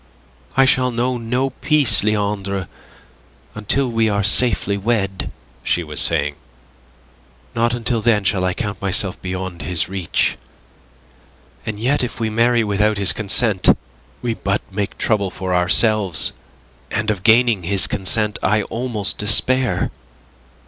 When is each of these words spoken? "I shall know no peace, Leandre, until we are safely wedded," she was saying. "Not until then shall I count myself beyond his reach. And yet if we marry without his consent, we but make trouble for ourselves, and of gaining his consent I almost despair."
"I 0.57 0.65
shall 0.65 0.89
know 0.89 1.19
no 1.19 1.51
peace, 1.51 2.01
Leandre, 2.01 2.67
until 3.53 3.87
we 3.87 4.09
are 4.09 4.23
safely 4.23 4.75
wedded," 4.75 5.31
she 5.61 5.83
was 5.83 5.99
saying. 6.01 6.37
"Not 7.53 7.75
until 7.75 8.01
then 8.01 8.23
shall 8.23 8.43
I 8.43 8.55
count 8.55 8.81
myself 8.81 9.21
beyond 9.21 9.61
his 9.61 9.87
reach. 9.89 10.39
And 11.67 11.79
yet 11.79 12.03
if 12.03 12.19
we 12.19 12.31
marry 12.31 12.63
without 12.63 12.97
his 12.97 13.13
consent, 13.13 13.77
we 14.23 14.33
but 14.33 14.63
make 14.71 14.97
trouble 14.97 15.29
for 15.29 15.53
ourselves, 15.53 16.33
and 16.89 17.11
of 17.11 17.21
gaining 17.21 17.61
his 17.61 17.85
consent 17.85 18.39
I 18.41 18.63
almost 18.63 19.19
despair." 19.19 19.91